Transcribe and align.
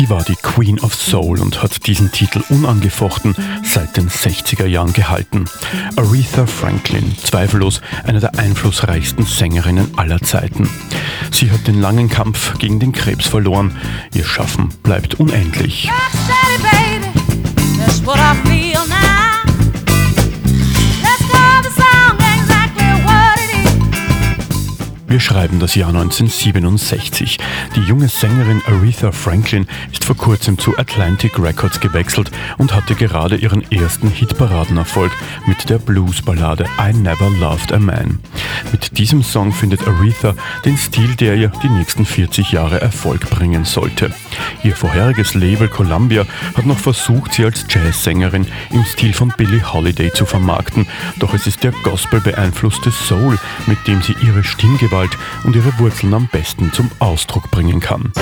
Sie 0.00 0.08
war 0.08 0.24
die 0.24 0.36
Queen 0.36 0.80
of 0.80 0.94
Soul 0.94 1.42
und 1.42 1.62
hat 1.62 1.86
diesen 1.86 2.10
Titel 2.10 2.42
unangefochten 2.48 3.34
seit 3.62 3.98
den 3.98 4.08
60er 4.08 4.64
Jahren 4.64 4.94
gehalten. 4.94 5.44
Aretha 5.94 6.46
Franklin, 6.46 7.18
zweifellos 7.18 7.82
eine 8.04 8.18
der 8.18 8.38
einflussreichsten 8.38 9.26
Sängerinnen 9.26 9.98
aller 9.98 10.18
Zeiten. 10.22 10.70
Sie 11.30 11.50
hat 11.50 11.66
den 11.66 11.82
langen 11.82 12.08
Kampf 12.08 12.56
gegen 12.58 12.80
den 12.80 12.92
Krebs 12.92 13.26
verloren. 13.26 13.76
Ihr 14.14 14.24
Schaffen 14.24 14.70
bleibt 14.82 15.20
unendlich. 15.20 15.90
Wir 25.10 25.18
schreiben 25.18 25.58
das 25.58 25.74
Jahr 25.74 25.88
1967. 25.88 27.40
Die 27.74 27.80
junge 27.80 28.06
Sängerin 28.06 28.62
Aretha 28.64 29.10
Franklin 29.10 29.66
ist 29.90 30.04
vor 30.04 30.16
kurzem 30.16 30.56
zu 30.56 30.78
Atlantic 30.78 31.36
Records 31.36 31.80
gewechselt 31.80 32.30
und 32.58 32.72
hatte 32.72 32.94
gerade 32.94 33.34
ihren 33.34 33.68
ersten 33.72 34.08
Hitparadenerfolg 34.08 35.10
mit 35.46 35.68
der 35.68 35.78
Bluesballade 35.78 36.64
I 36.78 36.92
Never 36.92 37.28
Loved 37.40 37.72
a 37.72 37.80
Man. 37.80 38.20
Mit 38.70 38.98
diesem 38.98 39.24
Song 39.24 39.52
findet 39.52 39.84
Aretha 39.88 40.34
den 40.64 40.78
Stil, 40.78 41.16
der 41.16 41.34
ihr 41.34 41.50
die 41.60 41.70
nächsten 41.70 42.06
40 42.06 42.52
Jahre 42.52 42.80
Erfolg 42.80 43.28
bringen 43.30 43.64
sollte. 43.64 44.14
Ihr 44.62 44.76
vorheriges 44.76 45.34
Label 45.34 45.66
Columbia 45.66 46.24
hat 46.56 46.66
noch 46.66 46.78
versucht, 46.78 47.34
sie 47.34 47.44
als 47.44 47.66
Jazzsängerin 47.68 48.46
im 48.70 48.84
Stil 48.84 49.12
von 49.12 49.32
Billie 49.36 49.72
Holiday 49.72 50.12
zu 50.12 50.24
vermarkten, 50.24 50.86
doch 51.18 51.34
es 51.34 51.48
ist 51.48 51.64
der 51.64 51.72
Gospel 51.82 52.20
beeinflusste 52.20 52.92
Soul, 52.92 53.40
mit 53.66 53.88
dem 53.88 54.02
sie 54.02 54.14
ihre 54.22 54.44
Stimmgewalt 54.44 54.99
und 55.44 55.56
ihre 55.56 55.78
Wurzeln 55.78 56.12
am 56.14 56.28
besten 56.28 56.72
zum 56.72 56.90
Ausdruck 56.98 57.50
bringen 57.50 57.80
kann. 57.80 58.12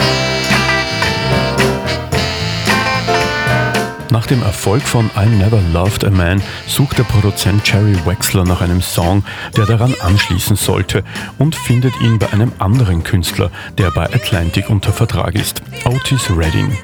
Nach 4.11 4.27
dem 4.27 4.43
Erfolg 4.43 4.83
von 4.83 5.11
I 5.19 5.27
Never 5.27 5.61
Loved 5.75 6.03
a 6.03 6.11
Man 6.11 6.43
sucht 6.67 6.97
der 6.97 7.05
Produzent 7.05 7.69
Jerry 7.69 7.95
Wexler 8.07 8.45
nach 8.45 8.63
einem 8.63 8.81
Song, 8.81 9.23
der 9.55 9.67
daran 9.67 9.95
anschließen 10.01 10.57
sollte 10.57 11.05
und 11.37 11.55
findet 11.55 11.93
ihn 12.01 12.19
bei 12.19 12.33
einem 12.33 12.53
anderen 12.59 13.05
Künstler, 13.05 13.51
der 13.77 13.91
bei 13.91 14.05
Atlantic 14.05 14.71
unter 14.71 14.95
Vertrag 14.95 15.35
ist, 15.35 15.63
Otis 15.85 16.31
Redding. 16.31 16.75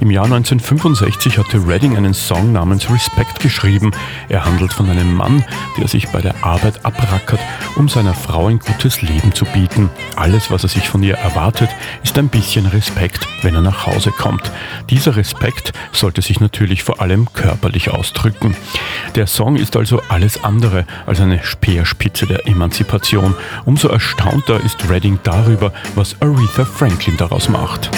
Im 0.00 0.10
Jahr 0.10 0.24
1965 0.24 1.38
hatte 1.38 1.66
Redding 1.66 1.96
einen 1.96 2.12
Song 2.12 2.52
namens 2.52 2.90
Respect 2.90 3.40
geschrieben. 3.40 3.92
Er 4.28 4.44
handelt 4.44 4.72
von 4.72 4.90
einem 4.90 5.14
Mann, 5.14 5.44
der 5.78 5.88
sich 5.88 6.08
bei 6.08 6.20
der 6.20 6.44
Arbeit 6.44 6.84
abrackert, 6.84 7.40
um 7.76 7.88
seiner 7.88 8.14
Frau 8.14 8.48
ein 8.48 8.58
gutes 8.58 9.00
Leben 9.00 9.32
zu 9.32 9.46
bieten. 9.46 9.88
Alles, 10.16 10.50
was 10.50 10.64
er 10.64 10.68
sich 10.68 10.88
von 10.88 11.02
ihr 11.02 11.14
erwartet, 11.14 11.70
ist 12.02 12.18
ein 12.18 12.28
bisschen 12.28 12.66
Respekt, 12.66 13.26
wenn 13.42 13.54
er 13.54 13.62
nach 13.62 13.86
Hause 13.86 14.10
kommt. 14.10 14.50
Dieser 14.90 15.16
Respekt 15.16 15.72
sollte 15.92 16.20
sich 16.20 16.40
natürlich 16.40 16.73
natürlich 16.74 16.82
vor 16.82 17.00
allem 17.00 17.32
körperlich 17.32 17.90
ausdrücken. 17.90 18.56
Der 19.14 19.26
Song 19.28 19.56
ist 19.56 19.76
also 19.76 20.00
alles 20.08 20.42
andere 20.42 20.86
als 21.06 21.20
eine 21.20 21.42
Speerspitze 21.42 22.26
der 22.26 22.46
Emanzipation. 22.48 23.34
Umso 23.64 23.88
erstaunter 23.88 24.60
ist 24.64 24.88
Redding 24.88 25.20
darüber, 25.22 25.72
was 25.94 26.20
Aretha 26.20 26.64
Franklin 26.64 27.16
daraus 27.16 27.48
macht. 27.48 27.90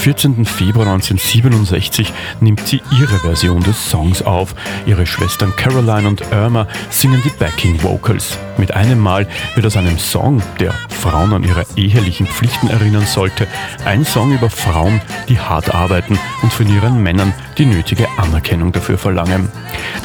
14. 0.00 0.46
Februar 0.46 0.86
1967 0.86 2.10
nimmt 2.40 2.66
sie 2.66 2.80
ihre 2.98 3.18
Version 3.18 3.62
des 3.62 3.90
Songs 3.90 4.22
auf. 4.22 4.54
Ihre 4.86 5.04
Schwestern 5.04 5.54
Caroline 5.56 6.08
und 6.08 6.22
Irma 6.32 6.66
singen 6.88 7.20
die 7.22 7.38
Backing 7.38 7.82
Vocals. 7.82 8.38
Mit 8.56 8.72
einem 8.72 8.98
Mal 8.98 9.28
wird 9.54 9.66
aus 9.66 9.76
einem 9.76 9.98
Song, 9.98 10.42
der 10.58 10.72
Frauen 10.88 11.34
an 11.34 11.44
ihre 11.44 11.66
ehelichen 11.76 12.26
Pflichten 12.26 12.68
erinnern 12.68 13.04
sollte, 13.04 13.46
ein 13.84 14.06
Song 14.06 14.32
über 14.32 14.48
Frauen, 14.48 15.02
die 15.28 15.38
hart 15.38 15.74
arbeiten 15.74 16.18
und 16.40 16.50
von 16.50 16.66
ihren 16.74 17.02
Männern 17.02 17.34
die 17.58 17.66
nötige 17.66 18.08
Anerkennung 18.16 18.72
dafür 18.72 18.96
verlangen. 18.96 19.50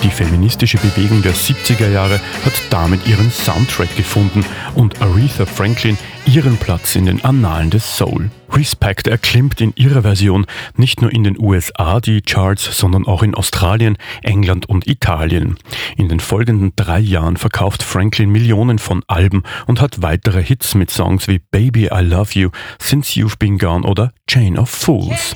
Die 0.03 0.09
feministische 0.09 0.77
Bewegung 0.77 1.21
der 1.21 1.33
70er 1.33 1.89
Jahre 1.89 2.19
hat 2.43 2.61
damit 2.69 3.07
ihren 3.07 3.31
Soundtrack 3.31 3.95
gefunden 3.95 4.43
und 4.73 5.01
Aretha 5.01 5.45
Franklin 5.45 5.97
ihren 6.25 6.57
Platz 6.57 6.97
in 6.97 7.05
den 7.05 7.23
Annalen 7.23 7.69
des 7.69 7.95
Soul. 7.95 8.29
Respect 8.55 9.07
erklimmt 9.07 9.59
in 9.59 9.73
ihrer 9.75 10.03
Version 10.03 10.45
nicht 10.75 11.01
nur 11.01 11.11
in 11.11 11.23
den 11.23 11.39
USA 11.39 11.99
die 11.99 12.21
Charts, 12.21 12.77
sondern 12.77 13.05
auch 13.05 13.21
in 13.21 13.35
Australien, 13.35 13.97
England 14.23 14.67
und 14.67 14.87
Italien. 14.87 15.57
In 15.97 16.09
den 16.09 16.19
folgenden 16.19 16.73
drei 16.75 16.99
Jahren 16.99 17.37
verkauft 17.37 17.83
Franklin 17.83 18.29
Millionen 18.29 18.79
von 18.79 19.03
Alben 19.07 19.43
und 19.67 19.81
hat 19.81 20.01
weitere 20.01 20.43
Hits 20.43 20.75
mit 20.75 20.89
Songs 20.89 21.27
wie 21.27 21.39
Baby 21.39 21.89
I 21.93 22.01
Love 22.01 22.31
You, 22.33 22.49
Since 22.79 23.19
You've 23.19 23.37
Been 23.37 23.57
Gone 23.57 23.85
oder 23.85 24.13
Chain 24.27 24.57
of 24.57 24.69
Fools. 24.69 25.35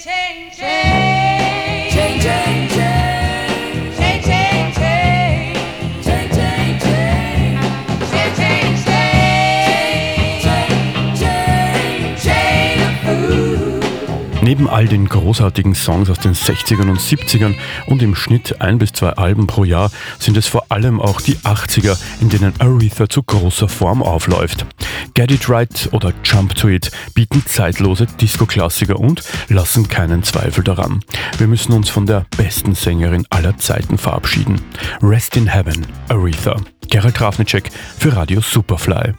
Neben 14.50 14.68
all 14.68 14.88
den 14.88 15.08
großartigen 15.08 15.76
Songs 15.76 16.10
aus 16.10 16.18
den 16.18 16.34
60ern 16.34 16.90
und 16.90 17.00
70ern 17.00 17.54
und 17.86 18.02
im 18.02 18.16
Schnitt 18.16 18.62
ein 18.62 18.80
bis 18.80 18.94
zwei 18.94 19.10
Alben 19.10 19.46
pro 19.46 19.64
Jahr 19.64 19.92
sind 20.18 20.38
es 20.38 20.48
vor 20.48 20.66
allem 20.70 21.00
auch 21.00 21.22
die 21.22 21.36
80er, 21.36 21.96
in 22.20 22.30
denen 22.30 22.60
Aretha 22.60 23.08
zu 23.08 23.22
großer 23.22 23.70
Form 23.70 24.02
aufläuft. 24.02 24.66
Get 25.14 25.30
It 25.30 25.48
Right 25.48 25.88
oder 25.92 26.14
Jump 26.24 26.56
to 26.56 26.68
It 26.68 26.90
bieten 27.14 27.44
zeitlose 27.46 28.08
Disco-Klassiker 28.08 29.00
und 29.00 29.22
lassen 29.50 29.88
keinen 29.88 30.24
Zweifel 30.24 30.64
daran. 30.64 31.04
Wir 31.38 31.46
müssen 31.46 31.74
uns 31.74 31.92
von 31.92 32.08
der 32.08 32.26
besten 32.36 32.74
Sängerin 32.74 33.28
aller 33.30 33.56
Zeiten 33.58 34.00
verabschieden. 34.00 34.60
Rest 35.04 35.38
in 35.38 35.46
Heaven, 35.46 35.86
Aretha. 36.08 36.56
Gerald 36.90 37.14
Grafnicek 37.14 37.70
für 38.00 38.16
Radio 38.16 38.42
Superfly. 38.42 39.14